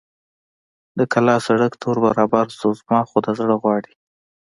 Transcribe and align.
د 0.97 0.99
کلا 1.13 1.35
سړک 1.47 1.73
ته 1.79 1.85
ور 1.89 1.99
برابر 2.05 2.45
شو، 2.57 2.69
زما 2.79 2.99
خو 3.09 3.17
دا 3.25 3.31
زړه 3.39 3.55
غواړي. 3.61 3.93